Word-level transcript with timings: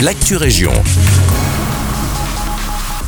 l'actu 0.00 0.36
région. 0.36 0.72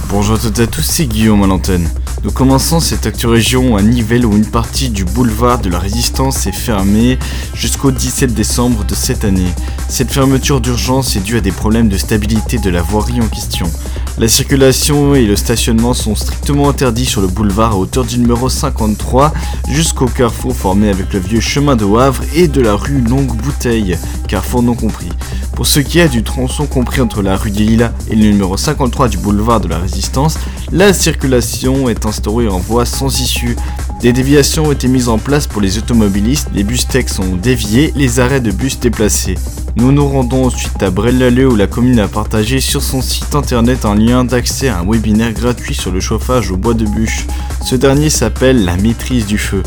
Bonjour 0.09 0.37
à 0.37 0.39
toutes 0.39 0.59
et 0.59 0.63
à 0.63 0.67
tous, 0.67 0.83
c'est 0.83 1.07
Guillaume 1.07 1.43
à 1.43 1.47
l'antenne. 1.47 1.89
Nous 2.25 2.31
commençons 2.31 2.81
cette 2.81 3.05
actu 3.05 3.27
région 3.27 3.77
à 3.77 3.83
Nivelles 3.83 4.25
où 4.25 4.35
une 4.35 4.47
partie 4.47 4.89
du 4.89 5.05
boulevard 5.05 5.59
de 5.59 5.69
la 5.69 5.79
Résistance 5.79 6.47
est 6.47 6.53
fermée 6.53 7.19
jusqu'au 7.55 7.91
17 7.91 8.33
décembre 8.33 8.85
de 8.85 8.95
cette 8.95 9.25
année. 9.25 9.53
Cette 9.89 10.11
fermeture 10.11 10.61
d'urgence 10.61 11.15
est 11.17 11.21
due 11.21 11.37
à 11.37 11.41
des 11.41 11.53
problèmes 11.53 11.89
de 11.89 11.99
stabilité 11.99 12.59
de 12.59 12.71
la 12.71 12.81
voirie 12.81 13.21
en 13.21 13.29
question. 13.29 13.71
La 14.19 14.27
circulation 14.27 15.15
et 15.15 15.25
le 15.25 15.37
stationnement 15.37 15.95
sont 15.95 16.17
strictement 16.17 16.69
interdits 16.69 17.05
sur 17.05 17.21
le 17.21 17.29
boulevard 17.29 17.75
à 17.75 17.77
hauteur 17.77 18.05
du 18.05 18.19
numéro 18.19 18.49
53 18.49 19.33
jusqu'au 19.71 20.07
carrefour 20.07 20.57
formé 20.57 20.89
avec 20.89 21.13
le 21.13 21.21
vieux 21.21 21.39
chemin 21.39 21.77
de 21.77 21.85
Havre 21.85 22.25
et 22.35 22.49
de 22.49 22.61
la 22.61 22.75
rue 22.75 23.01
Longue 23.01 23.33
Bouteille, 23.37 23.97
carrefour 24.27 24.65
non 24.65 24.75
compris. 24.75 25.09
Pour 25.55 25.69
ce 25.69 25.79
qui 25.79 26.01
est 26.01 26.09
du 26.09 26.25
tronçon 26.25 26.67
compris 26.67 27.01
entre 27.01 27.23
la 27.23 27.37
rue 27.37 27.53
des 27.53 27.63
Lilas 27.63 27.93
et 28.11 28.17
le 28.17 28.23
numéro 28.23 28.57
53 28.57 29.07
du 29.09 29.19
boulevard 29.19 29.61
de 29.61 29.69
la 29.69 29.79
Résistance, 29.79 30.37
la 30.73 30.93
circulation 30.93 31.89
est 31.89 32.05
instaurée 32.05 32.49
en 32.49 32.59
voie 32.59 32.87
sans 32.87 33.21
issue. 33.21 33.55
Des 34.01 34.13
déviations 34.13 34.65
ont 34.65 34.73
été 34.73 34.89
mises 34.89 35.09
en 35.09 35.19
place 35.19 35.47
pour 35.47 35.61
les 35.61 35.79
automobilistes, 35.79 36.49
les 36.53 36.65
bus 36.65 36.89
tech 36.89 37.07
sont 37.07 37.37
déviés, 37.37 37.93
les 37.95 38.19
arrêts 38.19 38.41
de 38.41 38.51
bus 38.51 38.81
déplacés. 38.81 39.37
Nous 39.79 39.93
nous 39.93 40.09
rendons 40.09 40.47
ensuite 40.47 40.83
à 40.83 40.91
Brel-l'Alleud 40.91 41.53
où 41.53 41.55
la 41.55 41.69
commune 41.69 42.01
a 42.01 42.09
partagé 42.09 42.59
sur 42.59 42.83
son 42.83 43.01
site 43.01 43.37
internet 43.37 43.85
un 43.85 43.95
lien 43.95 44.25
d'accès 44.25 44.67
à 44.69 44.81
un 44.81 44.85
webinaire 44.85 45.33
gratuit 45.33 45.75
sur 45.75 45.93
le 45.93 46.01
chauffage 46.01 46.51
au 46.51 46.57
bois 46.57 46.75
de 46.75 46.85
bûche. 46.85 47.27
Ce 47.65 47.77
dernier 47.77 48.11
s'appelle 48.11 48.65
La 48.65 48.77
maîtrise 48.77 49.27
du 49.27 49.39
feu. 49.39 49.63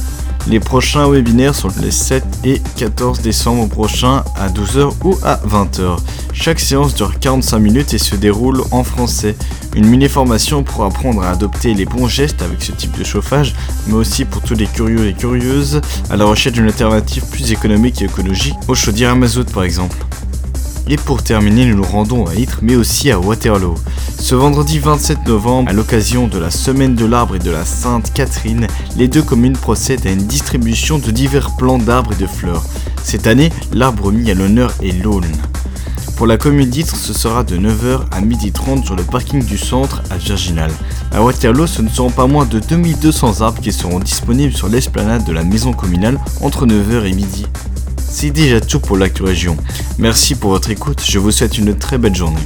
Les 0.48 0.60
prochains 0.60 1.08
webinaires 1.08 1.56
sont 1.56 1.70
les 1.82 1.92
7 1.92 2.26
et 2.44 2.62
14 2.76 3.22
décembre 3.22 3.70
prochains 3.70 4.26
à 4.38 4.50
12h 4.50 4.92
ou 5.06 5.16
à 5.24 5.38
20h. 5.48 5.98
Chaque 6.42 6.60
séance 6.60 6.96
dure 6.96 7.20
45 7.20 7.60
minutes 7.60 7.94
et 7.94 8.00
se 8.00 8.16
déroule 8.16 8.64
en 8.72 8.84
français. 8.84 9.36
Une 9.76 9.86
mini-formation 9.86 10.64
pour 10.64 10.84
apprendre 10.84 11.22
à 11.22 11.30
adopter 11.30 11.76
les 11.76 11.86
bons 11.86 12.08
gestes 12.08 12.42
avec 12.42 12.64
ce 12.64 12.72
type 12.72 12.98
de 12.98 13.04
chauffage, 13.04 13.54
mais 13.86 13.94
aussi 13.94 14.26
pour 14.26 14.42
tous 14.42 14.56
les 14.56 14.66
curieux 14.66 15.08
et 15.08 15.14
curieuses 15.14 15.82
à 16.10 16.18
la 16.18 16.26
recherche 16.26 16.56
d'une 16.56 16.66
alternative 16.66 17.24
plus 17.30 17.52
économique 17.52 18.02
et 18.02 18.06
écologique 18.06 18.56
aux 18.68 18.74
chaudières 18.74 19.12
à 19.12 19.16
mazout 19.16 19.52
par 19.52 19.62
exemple. 19.62 19.96
Et 20.88 20.98
pour 20.98 21.22
terminer, 21.22 21.68
nous 21.68 21.78
nous 21.78 21.84
rendons 21.84 22.26
à 22.26 22.34
Ytre, 22.34 22.58
mais 22.64 22.76
aussi 22.76 23.12
à 23.12 23.20
Waterloo. 23.20 23.76
Ce 24.20 24.34
vendredi 24.34 24.80
27 24.80 25.28
novembre, 25.28 25.70
à 25.70 25.74
l'occasion 25.74 26.28
de 26.28 26.40
la 26.40 26.50
Semaine 26.50 26.96
de 26.96 27.06
l'arbre 27.06 27.36
et 27.36 27.40
de 27.40 27.52
la 27.52 27.66
Sainte 27.66 28.12
Catherine, 28.16 28.66
les 28.98 29.08
deux 29.08 29.22
communes 29.22 29.58
procèdent 29.58 30.08
à 30.08 30.12
une 30.12 30.26
distribution 30.26 30.98
de 30.98 31.12
divers 31.12 31.56
plants 31.56 31.78
d'arbres 31.78 32.14
et 32.14 32.22
de 32.22 32.26
fleurs. 32.26 32.64
Cette 33.04 33.28
année, 33.28 33.52
l'arbre 33.74 34.12
mis 34.12 34.32
à 34.32 34.34
l'honneur 34.34 34.74
est 34.82 35.04
l'aulne. 35.04 35.38
Pour 36.22 36.28
la 36.28 36.38
commune 36.38 36.70
d'Ytre, 36.70 36.96
ce 36.96 37.14
sera 37.14 37.44
de 37.44 37.58
9h 37.58 38.02
à 38.12 38.22
12h30 38.22 38.86
sur 38.86 38.96
le 38.96 39.02
parking 39.02 39.44
du 39.44 39.58
centre 39.58 40.04
à 40.12 40.18
Virginal. 40.18 40.70
À 41.12 41.24
Waterloo, 41.24 41.66
ce 41.66 41.82
ne 41.82 41.90
seront 41.90 42.12
pas 42.12 42.28
moins 42.28 42.46
de 42.46 42.60
2200 42.60 43.42
arbres 43.42 43.60
qui 43.60 43.72
seront 43.72 43.98
disponibles 43.98 44.54
sur 44.54 44.70
l'esplanade 44.70 45.26
de 45.26 45.32
la 45.32 45.44
maison 45.44 45.74
communale 45.74 46.20
entre 46.42 46.68
9h 46.68 47.06
et 47.06 47.14
midi. 47.14 47.48
C'est 47.98 48.30
déjà 48.30 48.62
tout 48.62 48.80
pour 48.80 48.98
l'actu 48.98 49.24
région. 49.24 49.58
Merci 49.98 50.36
pour 50.36 50.52
votre 50.52 50.70
écoute, 50.70 51.02
je 51.04 51.18
vous 51.18 51.32
souhaite 51.32 51.58
une 51.58 51.76
très 51.76 51.98
belle 51.98 52.14
journée. 52.14 52.38